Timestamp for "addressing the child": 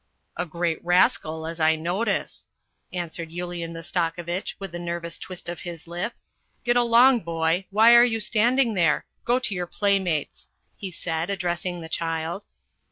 11.29-12.45